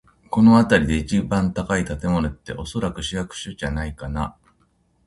[0.31, 4.35] この辺りで一番高い建物って、おそらく市役所じゃないかな。